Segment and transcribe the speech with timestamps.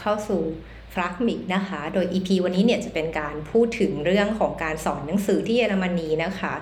[0.00, 0.42] เข้าสู่
[0.94, 6.54] ฟลักมิกนะคะ โดย EP วันนี้เนี่ยจะเป็นการพูดถึงเรื่องของการสอนหนังสือที่เยอรมนีนะคะ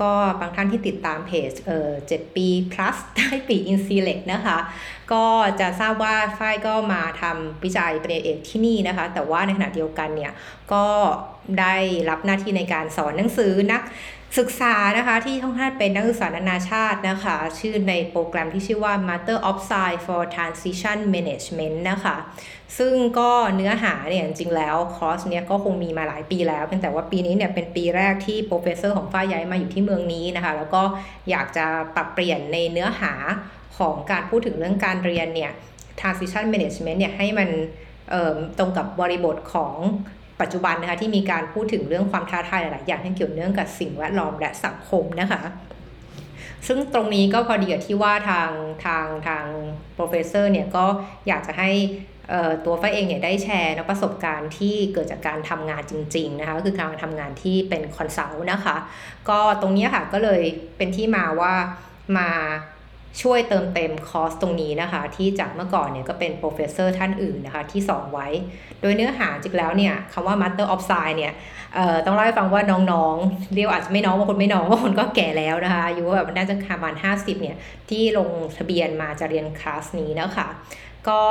[0.00, 4.58] ก็บางท่านที่ติดตามเพจเอ่อ7ปี plus ได้ปีอินซีเล็กนะคะ
[5.12, 5.26] ก็
[5.60, 10.32] จะทราบว่าฝ้ายก็มาทำวิจัยปริญญาเอกที่นี่นะคะ แต่ว่าในขณะเดียวกันเนี่ย
[10.72, 10.86] ก็
[11.60, 11.76] ได้
[12.10, 13.82] รับหน้าที่ในการสอนหนังสือนัก
[14.38, 22.16] ศึกษานะคะที่ท่องท่านเป็นนักศึกษานานาชาตินะคะ ชื่อในโปรแกรมที่ชื่อว่า Master of Science for Transition Management นะคะ
[22.78, 30.82] ซึ่งก็เนื้อหาเนี่ยจริงแล้วคอร์สเนี้ยก็คงมีมาหลายปีแล้วเพียงแต่ว่าปีนี้เนี่ยเป็นปีแรกที่ professor ของฝ้ายย้ายมาอยู่ที่เมืองนี้นะคะแล้วก็
[31.30, 33.12] อยากจะปรับเปลี่ยนในเนื้อหา
[33.78, 35.52] ของการพูดถึงเรื่องการเรียนเนี่ย
[36.00, 37.48] transition management เนี่ยให้มัน
[38.58, 39.74] ตรงกับบริบทของ
[40.40, 45.42] ปัจจุบันนะคะที่มีการพูดถึงเรื่องความท้าทายหลาย ๆ อย่างที่เกี่ยวเนื่องกับสิ่งแวดล้อมและสังคมนะคะ
[46.66, 48.50] ซึ่งตรงนี้ก็พอดีกับที่ว่าทาง
[48.84, 49.44] ทางทาง
[49.94, 50.86] professor เนี่ยก็
[51.28, 51.70] อยากจะให้
[52.64, 58.76] ตัวฝ้ายเองเนี่ยได้แชร์ประสบการณ์ที่เกิดจากการทำงานจริงๆนะคะก็คือการทำงานที่เป็น consult นะคะ
[59.28, 60.42] ก็ตรงนี้ค่ะก็เลย
[60.76, 61.54] เป็นที่มาว่า
[62.18, 62.28] มา
[63.20, 68.28] ช่วยเติมเต็มคอร์สตรงนี้นะคะ ที่จากเมื่อก่อนเนี่ยก็เป็น professor ท่านอื่นนะคะที่สอนไว้
[68.80, 71.32] โดยเนื้อหาจริงแล้วเนี่ยคำว่า Master of Science เนี่ย
[72.06, 77.56] ต้องเล่าให้ฟังว่าน้องๆ เรียกอาจจะไม่น้องบางคนไม่น้องบางคนก็แก่แล้วนะคะอายุแบบน่าจะประมาณ50เนี่ย
[77.90, 80.48] ที่ลงทะเบียนมาจะเรียนคลาสนี้นะคะ
[81.08, 81.22] ก็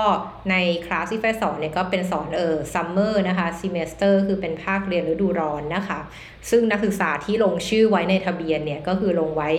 [0.51, 5.99] ในคลาสที่ฝ้ายสอนเนี่ยก็เป็นสอนเออ summer นะคะ semester คือเป็นภาคเรียนฤดูร้อนนะคะ
[6.49, 9.49] ซึ่งนักศึกษาที่ลงชื่อไว้ในทะเบียนเนี่ยก็คือลงไว้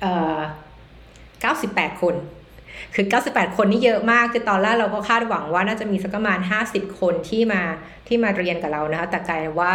[0.00, 0.38] เอ่อ
[1.42, 2.14] 98 คน
[2.94, 7.62] คือ 98 คนนี่เยอะมาก คือตอนแรกเราก็คาดหวังว่าน่าจะมีสักประมาณ 50 คนที่มา
[8.06, 9.72] ที่มาเรียนกับเรานะคะแต่กลายว่า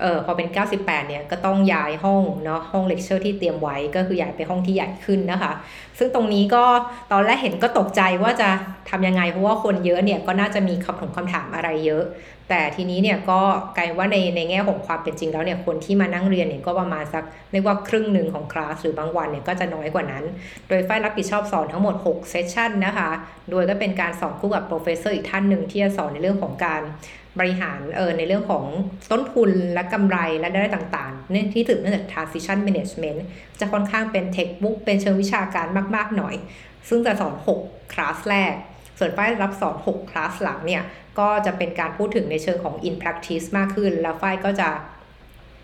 [0.00, 0.48] เออพอเป็น
[0.78, 5.52] 98 เนี่ยก็ต้องย้ายห้องเนาะห้องเลคเชอร์ที่เตรียมไว้ก็คือย้ายไปห้องที่ใหญ่ขึ้นนะคะ
[5.98, 6.64] ซึ่งตรงนี้ก็
[7.12, 8.48] ตอนแรกเห็นก็ตกใจว่าจะ
[8.90, 12.04] ทำยังไง เพราะว่าคนเยอะเนี่ยก็น่าจะมีคำถามคำถามอะไรเยอะ
[12.48, 13.40] แต่ทีนี้เนี่ยก็
[13.76, 20.24] กลายว่าในในแง่ของความเป็นจริงแล้วเนี่ยคนที่มานั่งเรียนเนี่ยก็ประมาณสักเรียกว่าครึ่งหนึ่งของคลาสหรือบางวันเนี่ยก็จะน้อยกว่านั้น
[20.68, 23.10] โดยฝ้ายรับผิดชอบสอนทั้งหมด6 session นะคะ
[23.50, 26.80] โดยก็เป็นการสอนคู่กับ professor อีกท่านหนึ่งที่จะสอนในเรื่องของการ
[27.38, 28.64] บริหารเออในเรื่องของ
[29.10, 33.20] ต้นทุนและกำไรและได้ต่างๆเนื่องที่ถือเนื่องจาก transition management
[33.60, 36.34] จะค่อนข้างเป็นเทคบุ๊กเป็นเชิงวิชาการมาก ๆ หน่อย
[36.88, 37.34] ซึ่งจะสอน
[37.64, 38.54] 6 คลาสแรก
[38.98, 40.82] ส่วนฝ้ายรับสอน 6 คลาสหลังเนี่ย
[41.18, 44.68] ก็จะเป็นการพูดถึงในเชิงของ in practice มากขึ้น แล้วฝ้ายก็จะ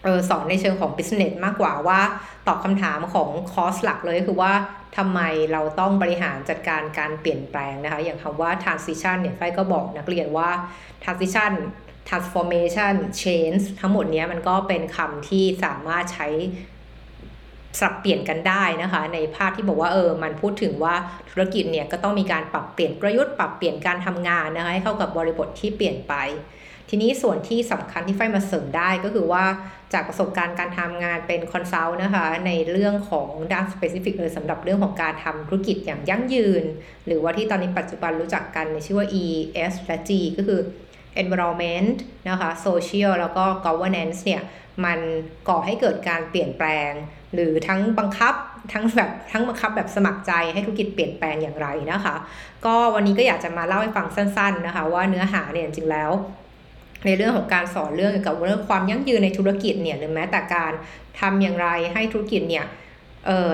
[0.05, 2.01] เออสอนในเชิงของ business มากกว่าว่า
[2.47, 4.53] ตอบคำถามของคอร์สหลักเลยคือว่า
[4.97, 5.21] ทำไม
[5.53, 10.51] เราต้องบริหารจัดการการเปลี่ยนแปลงนะคะ อย่างคำว่า transition เนี่ยไฟก็บอกนักเรียนว่า
[11.03, 11.53] transition
[12.09, 16.29] transformation change ทั้งหมดนี้มันก็เป็นคำที่สามารถใช้
[17.81, 20.95] สับเปลี่ยนกันได้นะคะ ในภาพที่บอกว่าเออมันพูดถึงว่า
[21.31, 26.15] ธุรกิจเนี่ยก็ต้องมีการปรับเปลี่ยนกลยุทธ์ปรับเปลี่ยนการทำงานนะคะให้เข้ากับบริบทที่เปลี่ยนไป
[26.89, 29.45] ทีนี้ส่วนที่สำคัญที่ฝ้ายมาเสริมได้ก็คือว่า
[29.93, 36.65] จากประสบการณ์การทำงานเป็น consult นะคะในเรื่องของด้าน specific เลยสำหรับเรื่องของการทำธุรกิจอย่างยั่งยืน
[37.07, 39.27] หรือว่าที่ตอนนี้ปัจจุบันรู้จักกันในชื่อว่า E
[39.71, 40.61] S และ G ก็คือ
[41.23, 41.97] environment
[42.29, 44.43] นะคะ social แล้วก็ governance เนี่ย
[44.85, 44.99] มัน
[45.49, 46.93] ก่อให้เกิดการเปลี่ยนแปลง
[47.35, 48.35] หรือทั้งบังคับ
[48.73, 52.17] ทั้งแบบทั้งบังคับแบบสมัครใจให้ธุรกิจเปลี่ยนแปลงอย่างไรนะคะ
[52.65, 56.11] ก็วันนี้ก็อยากจะมาเล่าให้ฟังสั้น ๆ นะคะ ว่าเนื้อหาเนี่ยจริงแล้ว
[57.05, 60.73] ในเรื่องของการสอนเรื่องเกี่ยวกับเรื่องความยั่งยืนในธุรกิจเนี่ยหรือแม้แต่การ
[61.21, 62.65] ทำอย่างไรให้ธุรกิจเนี่ย
[63.27, 63.53] เออ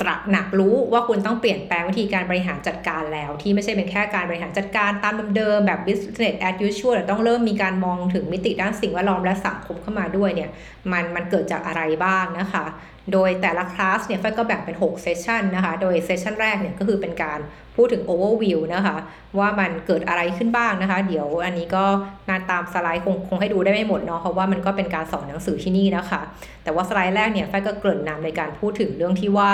[0.00, 10.50] ตระหนักรู้ว่าคุณต้องเปลี่ยนแปลงวิธีการบริหารจัดการแล้ว ที่ไม่ใช่เป็นแค่การบริหารจัดการตามเดิมแบบ business as usual แต่ต้องเริ่มมีการมองถึงมิติด้านสิ่งแวดล้อมและสังคมเข้ามาด้วยเนี่ย
[10.92, 12.64] มันมันเกิดจากอะไรบ้างนะคะ
[13.12, 17.40] โดยแต่ละคลาสเนี่ยไฟก็แบ่งเป็น 6 เซสชันนะคะ โดยเซสชันแรกเนี่ยก็คือเป็นการ
[17.76, 18.96] พูดถึง overview นะคะ
[19.38, 21.84] ว่ามันเกิดอะไรขึ้นบ้างนะคะ เดี๋ยวอันนี้ก็
[22.28, 26.20] นานตามสไลด์คงคงให้ดูได้ไม่หมดเนาะเพราะว่ามันก็เป็นการสอนหนังสือที่นี่นะคะ
[26.64, 29.50] แต่ว่าสไลด์แรกเนี่ยไฟก็เกริ่นนำในการพูดถึงเรื่องที่ว่า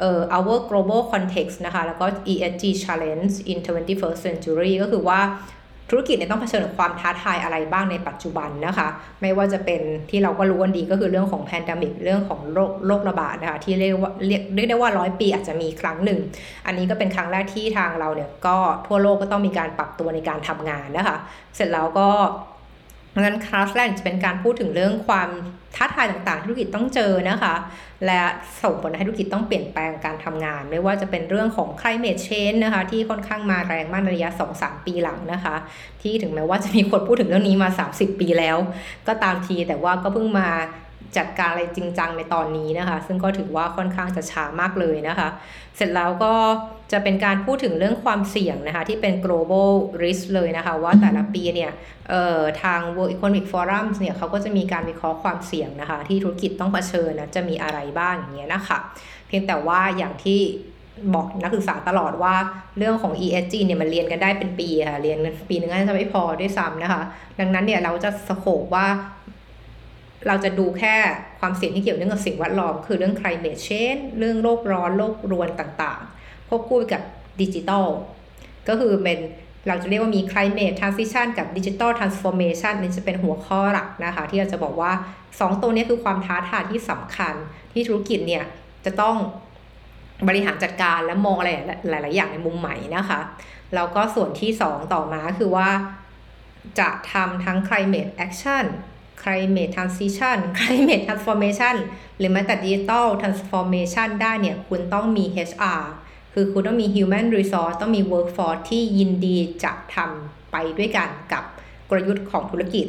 [0.00, 5.20] เอ่อ our global context นะคะ แล้วก็ ESG challenge in 21st century ก็คือว่า
[5.90, 8.88] ธุรกิจเนี่ยต้องเผชิญกับความท้าทายอะไรบ้างในปัจจุบันนะคะ
[9.22, 9.80] ไม่ว่าจะเป็น
[10.10, 16.20] ที่เราก็รู้กันดีก็คือเรื่องของแพนดมิกเรื่องของโรคโรคระบาดนะคะที่เรียกว่าเรียกเรียกได้ว่าร้อยปีอาจจะมีครั้งหนึ่ง
[16.66, 18.56] อันนี้ก็เป็นครั้งแรกที่ทางเราเนี่ยก็
[18.86, 21.16] ทั่วโลกก็ต้องมีการปรับตัวในการทำงานนะคะ
[21.56, 22.08] เสร็จแล้วก็
[23.20, 25.28] งั้นคลาสแรกจะเป็นการพูดถึงเรื่องความ
[25.76, 27.54] ท้าทายต่างๆที่ธุรกิจต้องเจอนะคะ
[28.06, 28.22] และ
[28.62, 35.54] ส่งผลให้ธุรกิจต้องเปลี่ยนแปลงการทำงาน ไม่ว่าจะเป็นเรื่องของ climate change นะคะ ที่ค่อนข้างมาแรงมากในระยะ 2-3 ปีหลังนะคะ
[36.02, 38.56] ที่ถึงแม้ว่าจะมีคนพูดถึงเรื่องนี้มา 30 ปีแล้ว
[39.06, 40.48] ก็ตามทีแต่ว่าก็เพิ่งมา
[41.16, 45.28] จัดการอะไรจริงจังในตอนนี้นะคะ ซึ่งก็ถือว่าค่อนข้างจะช้ามากเลยนะคะ
[45.76, 46.32] เสร็จแล้วก็
[46.92, 49.70] จะเป็นการพูดถึงเรื่องความเสี่ยงนะคะที่เป็น global
[50.02, 51.72] risk เลยนะคะว่าแต่ละปีเนี่ย
[52.62, 58.78] ทาง World Economic Forum เนี่ยเขาก็จะมีการวิเคราะห์ความเสี่ยงนะคะที่ธุรกิจต้องเผชิญนะจะมีอะไรบ้างอย่างเงี้ยนะคะ
[59.26, 60.40] เพียงแต่ว่าอย่างที่
[61.14, 62.34] บอกนักศึกษาตลอดว่า
[62.78, 65.18] เรื่องของ ESG เนี่ยมันเรียนกันได้เป็นปีค่ะเรียน
[65.48, 67.02] ปีนึงน่าจะไม่พอด้วยซ้ำนะคะ
[67.38, 68.86] ดังนั้นเนี่ยเราจะสโคบว่า
[70.26, 70.94] เราจะดูแค่
[71.40, 76.21] ความเสี่ยงที่เกี่ยวเนื่องกับสิ่งแวดล้อม คือเรื่อง climate change เรื่องโลกร้อนโลกรวนต่างๆ
[76.52, 77.02] ควบคู่กับ
[77.40, 77.86] ดิจิทัล
[78.68, 79.18] ก็คือเป็น
[79.68, 84.92] เราจะเรียกว่ามี climate transition กับ digital transformation นี่จะเป็นหัวข้อหลักนะคะ ที่เราจะบอกว่า
[85.28, 87.34] 2 ตัวนี้คือความท้าทายที่สำคัญ
[87.72, 88.44] ที่ธุรกิจเนี่ย
[88.84, 89.16] จะต้อง
[90.28, 91.50] บริหารจัดการและมองอะไร
[91.90, 93.20] หลาย ๆ อย่างในมุมใหม่นะคะ
[93.74, 95.68] แล้วก็ส่วนที่ 2 ต่อมาคือว่า
[96.78, 98.64] จะทำทั้ง climate action
[99.22, 101.76] climate transition climate transformation
[102.18, 105.82] หรือแม้แต่ digital transformation ได้เนี่ย คุณต้องมี HR
[106.32, 111.44] คือคุณต้องมี human resource ต้องมี workforce ที่ยินดีจะทำไปด้วยกันกับ
[111.88, 112.86] กลยุทธ์ของธุรกิจ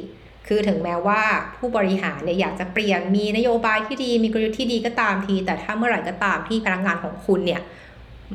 [0.47, 1.21] คือถึงแม้ว่า
[1.57, 7.61] ผู้บริหารเนี่ยอยากจะเปลี่ยนมีนโยบายที่ดีมีกลยุทธ์ที่ดีก็ตามที แต่ถ้าเมื่อไหร่ก็ตามที่พนักงานของคุณเนี่ย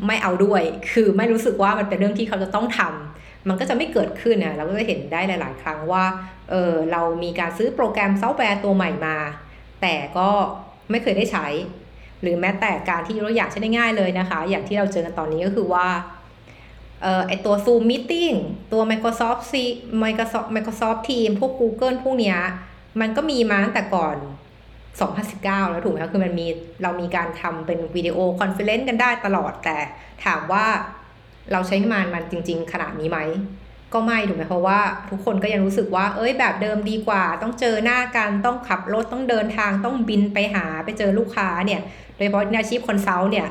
[0.07, 0.63] ไม่เอาด้วย
[0.93, 6.05] คือไม่รู้สึกว่ามันเป็นเรื่องที่เขาจะต้องทำมันก็จะไม่เกิดขึ้นนะเราก็จะเห็นได้หลาย ๆ ครั้งว่า
[6.51, 9.17] เออเรามีการซื้อโปรแกรมซอฟต์แวร์ตัวใหม่มา
[9.83, 10.29] แต่ก็
[10.91, 11.47] ไม่เคยได้ใช้
[12.23, 15.87] หรือแม้แต่การที่เราอยากใช้ได้ง่ายเลยนะคะ อย่างที่เราเจอกันตอนนี้ก็คือว่า
[17.03, 18.37] เอ่อไอ้ตัว Zoom Meeting
[18.73, 19.53] ตัว Microsoft C
[20.03, 22.39] Microsoft Microsoft Team พวก Google พวกเนี้ย
[23.01, 24.17] มันก็มีมาตั้งแต่ก่อน
[24.99, 26.47] 2019 แล้วถูกไหมคะคือมันมี
[26.83, 29.77] เรามีการทำเป็น video conference กันได้ตลอดแต่
[30.25, 30.67] ถามว่า
[31.53, 33.19] เราใช้งานมันจริง ๆ ขนาดนี้ไหม
[33.95, 34.81] ก็ไม่ถูกไหมเพราะว่า
[35.11, 41.81] ทุกคนก็ยังรู้สึกว่า เอ้ยแบบเดิมดีกว่า ต้องเจอหน้ากัน ต้องขับรถต้องเดินทางต้องบินไปหาไปเจอลูกค้าเนี่ย
[42.19, 43.49] โดยเฉพาะในอาชีพ consult เนี่ย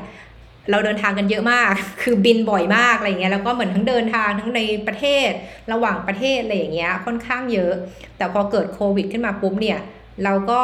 [0.70, 1.72] เราเดินทางกันเยอะมาก
[2.02, 5.30] คือบินบ่อยมากอะไรเงี้ย แล้วก็เหมือนทั้งเดินทางทั้งในประเทศ
[5.72, 7.72] ระหว่างประเทศอะไรอย่างเงี้ย ค่อนข้างเยอะ
[8.16, 9.78] แต่พอเกิดโควิดขึ้นมาปุ๊บเนี่ย
[10.24, 10.60] เราก็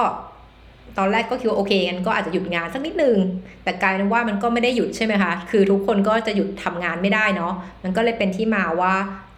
[0.99, 3.17] ตอนแรกก็คิดว่าโอเคงั้นก็อาจจะหยุดงานสักนิดนึง
[3.65, 7.53] แต่กลายเป็นว่ามันก็ไม่ได้หยุดใช่ไหมคะ คือทุกคนก็จะหยุดทำงานไม่ได้เนาะ
[7.83, 8.95] มันก็เลยเป็นที่มาว่า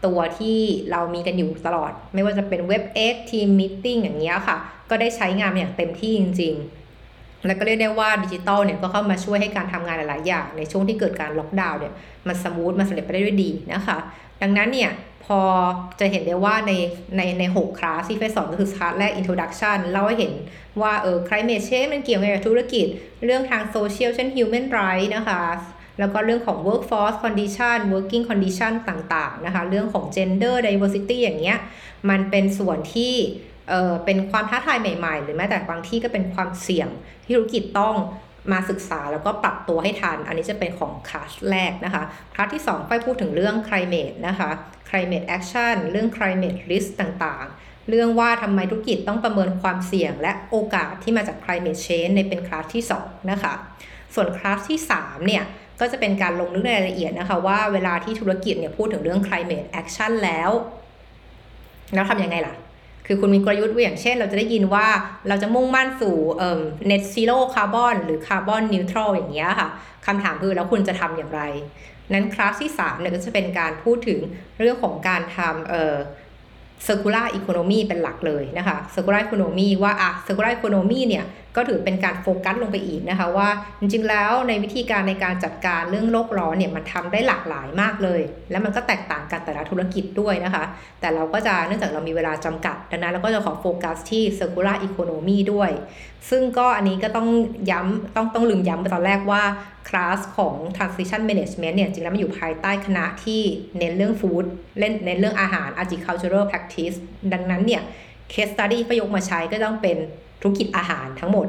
[0.06, 0.58] ตัวที่
[0.90, 4.56] เรามีกันอยู่ตลอด ไม่ว่าจะเป็นเว็บ X Team Meeting อย่างเงี้ยค่ะ
[4.90, 6.85] ก็ได้ใช้งานอย่างเต็มที่จริงๆ
[7.46, 11.92] แล้วก็เรียกได้ว่าดิจิตอลเนี่ยก็เข้ามาช่วยให้การทำงานหลาย ๆ อย่าง ในช่วงที่เกิดการล็อกดาวน์เนี่ย
[12.26, 13.98] มัน smooth มันสำเร็จไปได้ด้วยดีนะคะ
[14.42, 14.90] ดังนั้นเนี่ย
[15.24, 15.40] พอ
[16.00, 16.72] จะเห็นได้ว่าใน
[17.16, 20.32] ในในหกคลาสที่เฟสสอนก็คือคลาสแรก introduction เล่าให้เห็น
[20.80, 22.86] ว่าเออ climate change มันเกี่ยวกับธุรกิจ
[23.24, 25.42] เรื่องทางโซเชียลเช่น human right นะคะ
[25.98, 31.58] แล้วก็เรื่องของ workforce condition working condition ต่าง ๆ นะคะ เรื่องของ gender diversity อย่างเงี้ย
[32.10, 33.14] มันเป็นส่วนที่
[33.68, 36.88] เออเป็นความท้าทายใหม่ ๆ หรือแม้แต่บางที่ก็เป็นความเสี่ยง
[37.24, 37.94] ที่ธุรกิจต้อง
[38.52, 42.02] มาศึกษาแล้วก็ปรับตัวให้ทัน อันนี้จะเป็นของคลาสแรกนะคะ
[42.34, 44.50] คลาสที่2ไปพูดถึงเรื่อง climate นะคะ
[44.88, 53.54] climate action เรื่อง climate risk ต่างๆ เรื่องว่าทำไมธุรกิจต้องประเมินความเสี่ยง และโอกาสที่มาจาก climate change ในเป็นคลาสที่2นะคะ
[54.14, 55.44] ส่วนคลาสที่3เนี่ย
[55.80, 60.50] ก็จะเป็นการลงลึกในรายละเอียดนะคะ ว่าเวลาที่ธุรกิจเนี่ยพูดถึงเรื่อง climate action แล้ว
[61.94, 62.54] แล้วทำยังไงล่ะ
[63.06, 64.86] คือคุณมีกลยุทธ์อย่างเช่น เราจะได้ยินว่า
[65.28, 66.60] เราจะมุ่งมั่นสู่เอ่อ
[66.90, 69.68] net zero carbon หรือ carbon neutral อย่างเงี้ยค่ะ
[70.06, 71.42] คำถามคือแล้วคุณจะทำอย่างไร
[72.12, 74.20] นั้นคลาสที่3เนี่ยก็จะเป็นการพูดถึง
[74.58, 75.96] เรื่องของการทำเอ่อ
[76.86, 81.24] circular economy เป็นหลักเลยนะคะ circular economy ว่าอะ circular economy เนี่ย
[81.56, 83.48] ก็ถือเป็นการโฟกัสลงไปอีกนะคะว่า
[83.80, 88.20] จริงๆแล้วในวิธีการในการจัดการเรื่องโลกร้อนเนี่ยมันทำได้หลากหลายมากเลย
[88.50, 90.64] แล้วมันก็แตกต่างกันแต่ละธุรกิจด้วยนะคะ
[91.00, 95.70] แต่เราก็จะเนื่องจากเรามีเวลาจำกัดดังนั้นเราก็จะขอโฟกัสที่ circular economy ด้วย
[96.30, 97.28] ซึ่งก็อันนี้ก็ต้อง
[97.70, 99.42] ย้ำต้องต้องลืมย้ำไปตอนแรกว่า
[99.88, 103.42] คลาสของ transition management เนี่ยจริงแล้วมันอยู่ภายใต้คณะที่
[103.78, 104.44] เน้นเรื่อง food
[104.78, 106.96] เล่นเน้นเรื่องอาหาร agricultural practice
[107.32, 107.82] ดังนั้นเนี่ย
[108.32, 109.98] case study ประยกมาใช้ก็ต้องเป็น
[110.46, 111.46] ธุรกิจอาหารทั้งหมด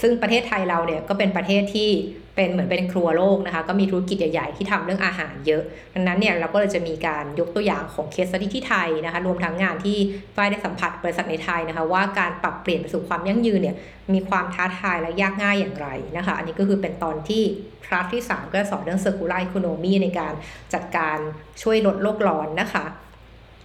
[0.00, 1.90] ซึ่งประเทศไทยเราเนี่ยก็เป็นประเทศที่
[2.36, 5.62] เป็นเหมือนเป็นครัวโลกนะคะ ก็มีธุรกิจใหญ่ๆที่ทำเรื่องอาหารเยอะ
[5.94, 9.98] ดังนั้นเนี่ยเราก็เลยจะมีการยกตัวอย่างของเคสสตี้ที่ไทยนะคะ รวมทั้งงานที่
[10.36, 13.76] ฝ้ายได้สัมผัสบริษัทในไทยนะคะ ว่าการปรับเปลี่ยนไปสู่ความยั่งยืนเนี่ย
[14.12, 17.42] มีความท้าทายและยากง่ายอย่างไรนะคะ อันนี้ก็คือเป็นตอนที่
[17.86, 20.32] คลาสที่ 3 ก็สอนเรื่อง circular economy ในการ
[20.74, 21.18] จัดการ
[21.62, 22.84] ช่วยลดโลกร้อนนะคะ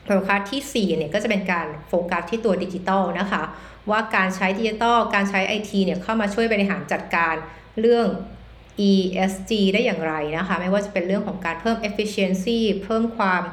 [0.05, 3.44] โฟกัสที่4เนี่ยก็จะเป็นการโฟกัสที่ตัวดิจิตอลนะคะ
[3.89, 7.36] ว่าการใช้ดิจิตอลการใช้ไอทีเนี่ยเข้ามาช่วยบริหารจัดการ
[7.82, 8.08] เรื่อง
[8.89, 13.44] ESG ได้อย่างไรนะคะ ไม่ว่าจะเป็นเรื่องของการเพิ่ม efficiency เพิ่มความ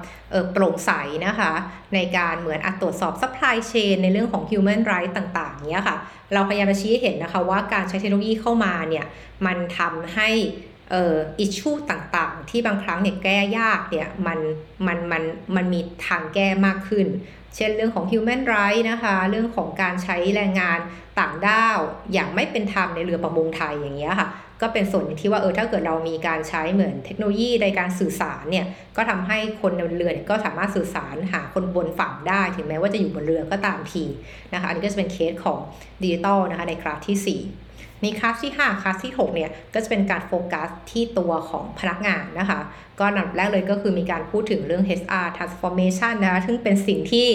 [0.53, 0.91] โปร่งใส
[1.27, 1.53] นะคะ
[1.95, 5.97] ในการเหมือน audit ตรวจสอบ supply chain ในเรื่องของ human right ต่างๆเนี้ยค่ะ
[6.33, 9.07] เราพยายามจะชี้ให้เห็นนะคะว่าการใช้เทคโนโลยีเข้ามาเนี่ย
[9.47, 10.29] มันทำให้
[10.91, 14.39] เอ่ออิชชูต่างๆ ที่บางครั้งเนี่ยแก้ยากเนี่ยมัน
[14.87, 15.23] มันมัน
[15.57, 17.07] มันมีทางแก้มากขึ้น
[17.57, 20.79] เช่นเรื่องของ human rights นะคะ เรื่องของการใช้แรงงาน
[21.19, 21.79] ต่างด้าว
[22.13, 24.29] อย่างไม่เป็นธรรมในเรือประมงไทยอย่างเงี้ยค่ะ
[24.61, 28.67] ก็เป็นส่วนหนึ่งที่ว่าเออถ้าเกิดเรามีการใช้เหมือนเทคโนโลยีในการสื่อสารเนี่ย
[28.97, 34.05] ก็ทำให้คนในเรือเนี่ยก็สามารถสื่อสารหาคนบนฝั่งได้ ถึงแม้ว่าจะอยู่บนเรือก็ตามที
[34.53, 35.61] นะคะ อันนี้ก็จะเป็นเคสของ
[36.03, 37.72] ดิจิตอลนะคะในคลาสที่ 4
[38.05, 42.61] มีคลาสที่ 5คลาสที่ 6 เนี่ย ก็จะเป็นการโฟกัสที่ตัวของพนักงานนะคะ
[42.99, 47.27] ก็อันดับแรกเลยก็คือมีการพูดถึงเรื่อง HR transformation นะคะ ซึ่งเป็นสิ่งที่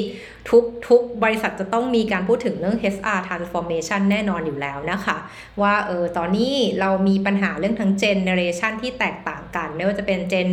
[0.49, 5.17] ทุกทุกบริษัทจะต้องมีการพูดถึงเรื่อง HR transformation แน่นอนอยู่แล้วนะคะ
[5.61, 10.49] ว่าเออตอนนี้เรามีปัญหาเรื่องทั้ง generation ที่แตกต่างกัน ไม่ว่าจะเป็น gen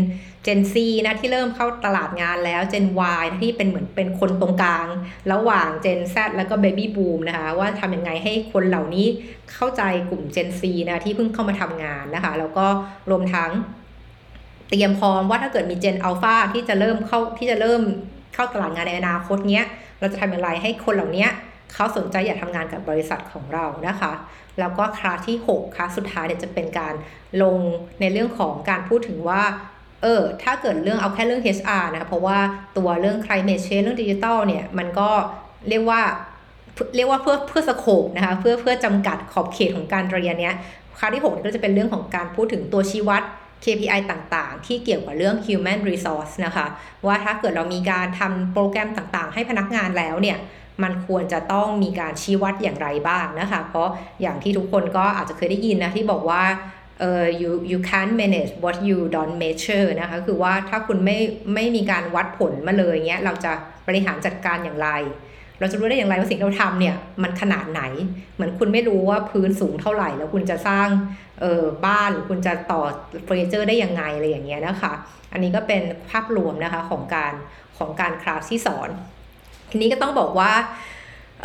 [0.46, 0.74] Gen Z
[1.06, 2.86] นะที่เริ่มเข้าตลาดงานแล้ว Gen
[3.22, 4.86] Y ที่เป็นเหมือนเป็นคนตรงกลาง
[5.32, 9.06] ระหว่าง Gen Z แล้วก็ Baby Boom นะคะ ว่าทำยังไงให้คนเหล่านี้
[9.52, 12.66] เข้าใจกลุ่ม Gen Z นะที่เพิ่งเข้ามาทำงานนะคะ แล้วก็
[13.10, 13.50] รวมทั้ง
[14.68, 17.82] เตรียมพร้อมว่าถ้าเกิดมี Gen Alpha ที่จะเริ่มเข้าที่จะเริ่ม
[18.34, 19.64] เข้าตลาดงานในอนาคตเนี้ย
[20.00, 21.26] เราจะทำอย่างไรให้คนเหล่านี้
[21.72, 24.12] เขาสนใจอยากทำงานกับบริษัทของเรานะคะ
[24.58, 26.94] แล้วก็คลาสที่ 6คลาสสุดท้ายเนี่ยจะเป็นการ
[27.42, 27.58] ลง
[28.00, 29.42] ในเรื่องของการพูดถึงว่า
[30.04, 32.38] เออถ้าเกิดเรื่องเอาแค่เรื่อง HR นะ เพราะว่า
[32.76, 35.08] ตัวเรื่อง climate change เรื่องดิจิทัลเนี่ย มันก็
[35.68, 36.00] เรียกว่า
[36.96, 40.54] เรียกว่าเพื่อเพื่อสโคปนะคะ เพื่อเพื่อจำกัดขอบเขตของการเรียนเนี้ย
[40.98, 43.22] คลาสที่ 6 ก็จะเป็นเรื่องของการพูดถึงตัวชี้วัด
[43.64, 46.66] KPI ต่างๆ ที่เกี่ยวกับเรื่อง human resource นะคะ
[47.06, 50.38] ว่าถ้าเกิดเรามีการทำโปรแกรมต่างๆ ให้พนักงานแล้วเนี่ย
[50.82, 53.88] มันควรจะต้องมีการชี้วัดอย่างไรบ้างนะคะ เพราะ
[54.22, 56.42] อย่างที่ทุกคนก็อาจจะเคยได้ยินนะที่บอกว่า
[57.00, 61.18] เออ you you can't manage what you don't measure นะคะคือว่าถ้าคุณไม่
[61.54, 63.52] ไม่มีการวัดผลมาเลยเงี้ยเราจะ
[63.86, 64.90] บริหารจัดการอย่างไร
[65.60, 67.82] เราจะรู้ได้อย่างไรว่าสิ่งที่เราทำเนี่ยมันขนาดไหน
[68.34, 70.88] เหมือนคุณไม่รู้ว่าพื้นสูงเท่าไหร่ แล้วคุณจะสร้าง
[71.40, 72.82] เออบ้านหรือคุณจะต่อ
[73.24, 74.92] เฟอร์นิเจอร์ได้ยังไงอะไรอย่างเงี้ยนะคะ
[75.32, 77.32] อันนี้ก็เป็นภาพรวมนะคะของการ
[77.78, 78.90] ของการคลาสที่สอน
[79.70, 80.52] ทีนี้ก็ต้องบอกว่า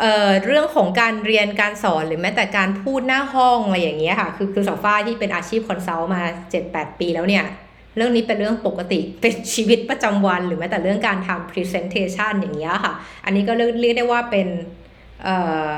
[0.00, 6.22] เเรื่องของการเรียนการสอนหรือแม้แต่การพูดหน้าห้องอะไรอย่างเงี้ยค่ะ คือคือสองฝ้าที่เป็นอาชีพ consult มา
[6.60, 7.44] 7-8 ปีแล้วเนี่ย
[7.96, 12.92] เรื่องนี้เป็นเรื่องปกติเป็นชีวิตประจำวัน หรือแม้แต่เรื่องการทำ presentation อย่างเงี้ยค่ะ
[13.24, 14.48] อันนี้ก็เรียกได้ว่าเป็น
[15.22, 15.36] เอ่
[15.68, 15.70] อ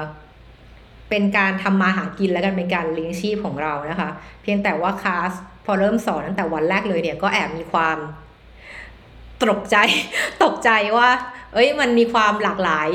[1.11, 4.11] เป็นการทำมาหากินแล้วกันเป็นการเลี้ยงชีพของเรานะคะ
[4.43, 5.33] เพียงแต่ว่าคลาส
[5.65, 7.99] พอเริ่มสอนตั้งแต่วันแรกเลยเนี่ยก็แอบมีความ
[9.43, 9.77] ตกใจ
[10.45, 11.09] ตกใจว่า
[11.55, 12.89] เอ้ยมันมีความหลากหลาย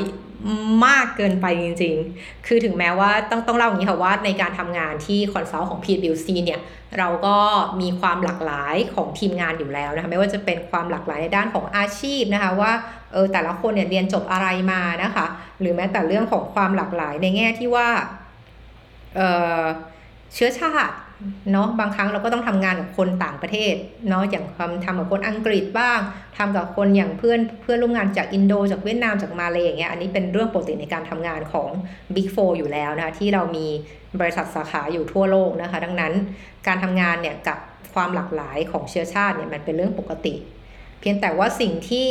[0.86, 6.60] มากเกินไปจริงๆ คือถึงแม้ว่าต้องต้องเล่าอย่างนี้ค่ะว่าในการทำงานที่คอนซัลท์ของ PwC เนี่ย
[6.98, 7.36] เราก็
[7.80, 12.72] มีความหลากหลายของทีมงานอยู่แล้วนะคะไม่ว่าจะเป็นความหลากหลายในด้านของอาชีพนะคะว่า
[13.12, 15.26] เออแต่ละคนเนี่ยเรียนจบอะไรมานะคะ
[15.60, 17.88] หรือแม้แต่เรื่องของความหลากหลายในแง่ที่ว่า
[19.16, 19.20] เอ
[19.60, 19.62] อ
[20.34, 20.94] เชื้อชาติ
[21.52, 23.74] เนาะบางครั้งเราก็ต้องทำงานกับคนต่างประเทศ
[24.08, 25.98] เนาะอย่างทำทำกับคนอังกฤษบ้าง
[26.38, 31.70] ทำกับคนอย่างเพื่อนเพื่อนร่วมงานจากอินโดจากเวียดนามจากมาเลยอย่างเงี้ยอันนี้เป็นเรื่องปกติในการทำงานของ
[32.14, 33.66] Big 4อยู่แล้วนะคะที่เรามี
[34.20, 36.12] บริษัทสาขาอยู่ทั่วโลกนะคะ ดังนั้น
[36.66, 37.58] การทำงานเนี่ยกับ
[37.94, 40.34] ความหลากหลายของเชื้อชาติเนี่ยมันเป็นเรื่องปกติ
[41.00, 42.08] เพียงแต่ว่าสิ่งที่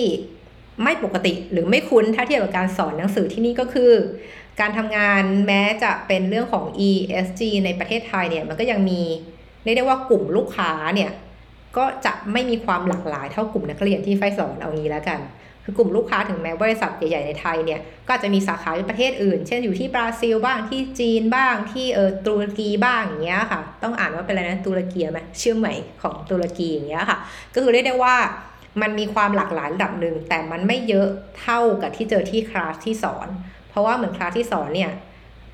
[0.83, 3.91] ไม่ปกติหรือไม่คุ้นถ้าเทียบกับการสอนหนังสือที่นี่ก็คือ
[4.59, 9.01] การทำงานแม้จะเป็นเรื่องของ ESG ในประเทศไทยเนี่ยมันก็ยังมี
[9.63, 11.11] เรียกได้ว่ากลุ่มลูกค้าเนี่ย
[11.77, 15.19] ก็จะไม่มีความหลากหลายเท่ากลุ่มนักเรียนที่ไฟสอนเอางี้แล้วกัน
[15.63, 27.17] คือกลุ่มลูกค้าถึงแม้บริษัทใหญ่ๆในไทยเนี่ยก็จะมีสาขาในประเทศอื่น เช่นอยู่ที่บราซิลบ้างที่จีนบ้างที่เออตุรกีบ้างอย่างเงี้ยค่ะ ต้องอ่านว่าเป็นอะไรนะตุรกีไหมชื่อใหม่ของตุรกีอย่างเงี้ยค่ะ
[27.53, 28.15] ก็คือเรียกได้ว่า
[28.81, 31.07] มันมีความหลากหลายระดับหนึ่งแต่มันไม่เยอะ
[31.41, 33.27] เท่ากับที่เจอที่คลาสที่สอน
[33.77, 34.91] ราะว่าเหมือนคลาสที่สอนเนี่ย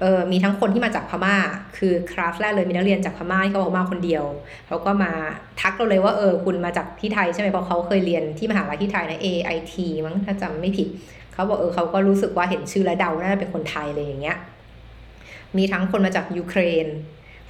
[0.01, 1.35] เออมีทั้งคนที่มาจากพม่า
[1.77, 4.23] คือคลาสแรกเลยมีนักเรียนจากพม่าที่เขาบอกมาคนเดียว
[4.67, 5.11] เขาก็มา
[5.61, 9.73] ทักเราเลยว่าเออคุณมาจากที่ไทยใช่ไหมเพราะเขาเคยเรียนที่มหาลัยที่ไทยนะ AIT
[10.05, 10.87] มั้งถ้าจำไม่ผิด
[11.33, 14.37] เขาบอกเออเขาก็รู้สึกว่าเห็นชื่อและเดาน่าจะเป็นคนไทยเลยอย่างเงี้ย
[15.57, 16.87] มีทั้งคนมาจากยูเครน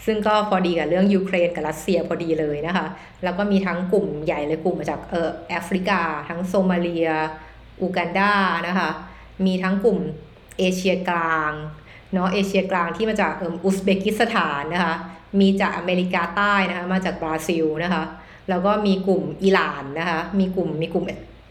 [0.06, 2.86] ซึ่งก็พอดีกับเรื่องยูเครนกับรัสเซียพอดีเลยนะคะ
[3.24, 6.00] แล้วก็มีทั้งกลุ่มใหญ่เลยกลุ่มมาจากเออแอฟริกา
[6.30, 7.10] ทั้งโซมาเลีย
[7.80, 8.32] อูกันดา
[8.68, 8.90] นะคะ
[9.46, 10.00] มีทั้งกลุ่ม
[10.58, 11.52] เอเชียกลาง
[12.14, 13.34] เนาะเอเชียกลางที่มาจาก
[13.66, 14.96] อุซเบกิสถานนะคะ
[15.40, 18.04] มีจากอเมริกาใต้นะคะมาจากบราซิลนะคะ
[18.50, 21.06] แล้วก็มีกลุ่มอิหร่านนะคะมีกลุ่มมีกลุ่ม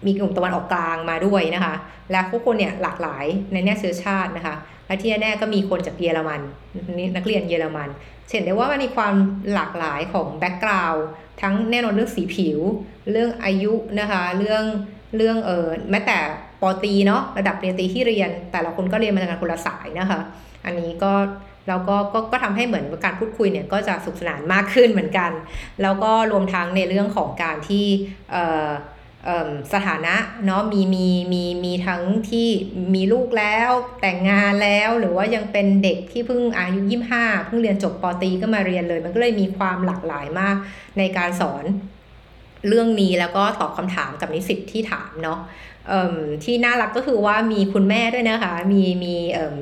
[0.07, 1.75] มีกลุ่มตะวันออกกลางมาด้วยนะคะ
[2.11, 4.55] และทุกคนเนี่ยหลากหลายในแน่เชื้อชาตินะคะ
[4.87, 6.41] และที่แน่ก็มีคนจากเยอรมัน
[7.17, 7.89] นักเรียนเยอรมัน
[8.31, 9.15] เห็นได้ว่ามันมีความ
[9.55, 11.05] หลากหลายของ background
[11.43, 12.59] ทั้งแน่นอนเรื่องสีผิว
[13.13, 14.65] เรื่องอายุนะคะ เรื่อง
[15.17, 16.19] เรื่องเออแม้แต่
[16.63, 20.21] ป.ตรีเนาะระดับปริญญาตรีที่เรียน แต่ละคนก็เรียนมาจากคนละสายนะคะ
[20.65, 21.13] อันนี้ก็
[21.69, 25.31] แล้วก็ก็ก็ทำให้เหมือนการพูดคุยเนี่ยก็จะสุขสนานมากขึ้นเหมือนกัน
[25.83, 27.87] แล้วก็รวมทั้งในเรื่องของการที่
[28.33, 28.69] เอ่อ
[29.73, 30.15] สถานะ
[30.47, 32.49] เนาะมีมีมีมีทั้งที่
[32.95, 40.57] มีลูกแล้วแต่งงานแล้วหรือว่ายังเป็นเด็กที่เพิ่งอายุยี่ห้าเพิ่งเรียนจบปตีก็มาเรียนเลย มันก็เลยมีความหลากหลายมาก
[40.99, 41.65] ในการสอน
[42.69, 45.39] เรื่องนี้แล้วก็ตอบคำถามกับนิสิตที่ถามเนาะ
[46.45, 49.57] ที่น่ารักก็คือว่ามีคุณแม่ด้วยนะคะ มีมีเอิ่ม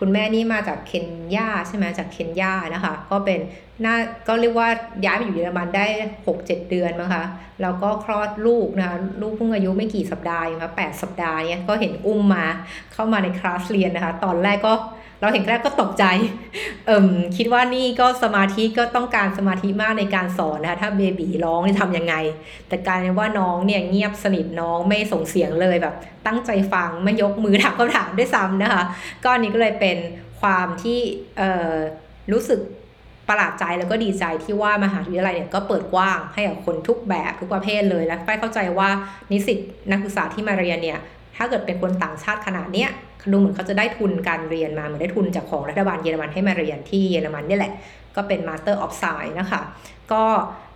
[0.00, 1.06] คุณแม่นี่มาจากเคน
[1.36, 3.40] ยาใช่ไหมจากเคนยานะคะ ก็เป็น
[3.84, 3.96] น่า
[4.28, 4.68] ก็เรียกว่า
[5.04, 5.86] ย้ายมาอยู่เยอรมันได้
[6.26, 7.24] 6-7 เดือนมั้งคะ
[7.62, 12.46] แล้วก็คลอดลูกนะคะลูกเพิ่งอายุไม่กี่สัปดาห์เองค่ะแปดสัปดาห์เนี่ยก็เห็นอุ้มมา
[12.92, 14.74] เข้ามาในคลาสเรียนนะคะ ตอนแรกก็
[15.20, 16.04] เราเห็นแรกก็ตกใจ
[16.86, 22.14] เอิ่มคิดว่านี่ก็สมาธิก็ต้องการสมาธิมากในการสอนนะคะถ้าเบบีร้องจะทำยังไง
[22.68, 25.94] แต่การว่าน้องเนี่ยเงียบสนิทน้องไม่ส่งเสียงเลยแบบ
[26.26, 28.82] ตั้งใจฟังไม่ยกมือถามคำถามด้วยซ้ำนะคะ
[29.22, 29.96] ก็อันนี้ก็เลยเป็น
[30.40, 30.98] ความที่
[31.38, 31.74] เอ่อ
[32.32, 32.60] รู้สึก
[33.28, 38.88] ประหลาดใจแล้วก็ดีใจที่ว่ามหาวิทยาลัยเนี่ยก็เปิดกว้างให้กับคนทุกแบบทุกประเภทเลยและฝ้เข้าใจว่า
[39.32, 39.58] นิสิต
[39.90, 40.98] นักศึกษาที่มาเรียนเนี่ย
[41.36, 42.90] ถ้าเกิดเป็นคนต่างชาติขนาดเนี้ย
[43.32, 47.72] ดูเหมือนเขาจะได้ทุนการเรียนมาเหมือนได้ทุนจากของรัฐบาลเยอรมันให้มาเรียนที่เยอรมันนี่แหละ
[48.16, 49.62] ก็เป็น Master of Science นะคะ
[50.12, 50.24] ก็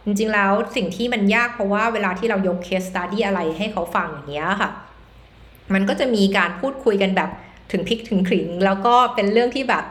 [0.04, 4.70] จริงๆแล้วสิ่งที่มันยากเพราะว่าเวลาที่เรายก case study อะไรให้เขาฟังอย่างเงี้ยค่ะ
[5.74, 7.30] มันก็จะมีการพูดคุยกันแบบ
[7.72, 9.84] ถึงพริกถึงขิง แล้วก็เป็นเรื่องที่แบบ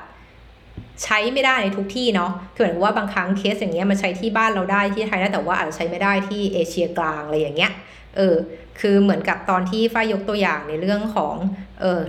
[1.03, 7.71] ใช้ไม่ได้ในทุกที่เนาะคือเหมือนว่าบางครั้งเคสอย่างเงี้ยมันใช้ที่บ้านเราได้ที่ไทยได้แต่ว่าอาจจะใช้ไม่ได้ที่เอเชียกลางอะไรอย่างเงี้ย
[8.19, 8.37] เออ
[8.79, 11.35] คือเหมือนกับตอนที่ฝ้ายยกตัวอย่างในเรื่องของ
[11.79, 12.01] เออ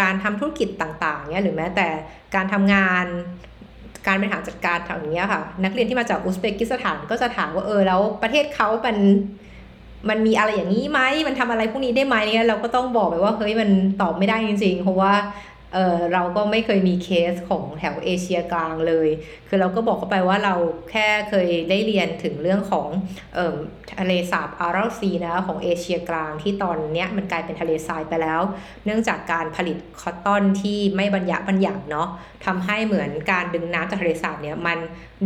[0.00, 1.88] การทำธุรกิจต่างๆเนี่ยหรือแม้แต่
[2.34, 3.06] การทำงาน
[4.06, 8.96] การบริหารจัดการทางเงี้ยค่ะ นักเรียนที่มาจากอุซเบกิสถานก็จะถามว่าเออแล้วประเทศเขามัน
[10.08, 15.12] มันมีอะไรอย่างนี้ไหมมันทำอะไรพวกนี้ได้ไหมเนี่ยเราก็ต้องบอกไปว่าเฮ้ยมันตอบไม่ได้จริงๆ เพราะว่า
[15.74, 19.08] เออเราก็ไม่เคยมีเคสของแถวเอเชียกลางเลย
[19.48, 20.54] คือเราก็บอกเขาไปว่าเรา
[20.90, 22.88] แค่เคยได้เรียนถึงเรื่องของ
[23.34, 23.56] เอ่อ
[23.98, 28.40] ทะเลสาบอาราลซีนะของเอเชียกลางที่ตอนเนี้ยมันกลายเป็นทะเลทรายไปแล้ว
[28.84, 32.08] เนื่องจากการผลิต cotton ที่ไม่บรรยะบรรยังเนาะ
[32.46, 34.78] ทำให้เหมือนการดึงน้ำจากทะเลสาบเนี่ยมัน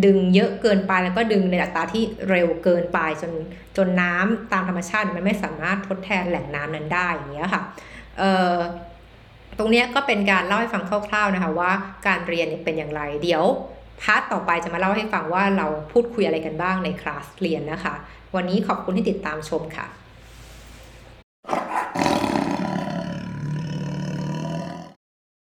[0.04, 3.32] ดึงเยอะเกินไปแล้วก็ดึงในอัตราที่เร็วเกินไปจน
[3.76, 7.62] จนน้ำตามธรรมชาติมันไม่สามารถทดแทนแหล่งน้ำนั้นได้อย่างเงี้ยค่ะ
[8.18, 8.56] เอ่อ
[9.58, 11.70] ตรงนี้ก็เป็นการเล่าให้ฟังคร่าวๆนะคะว่า
[12.06, 13.44] การเรียนเนี่ยเป็นอย่างไร เดี๋ยว
[14.02, 17.94] part ต่อไปจะมาเล่าให้ฟังว่าเราพูดคุยอะไรกันบ้างในคลาสเรียนนะคะ
[18.34, 19.86] วันนี้ขอบคุณที่ติดตามชมค่ะ